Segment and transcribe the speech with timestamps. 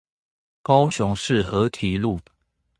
[0.63, 2.19] 高雄市河堤路